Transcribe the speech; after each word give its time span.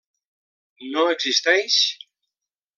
No 0.95 1.05
existeix? 1.17 1.79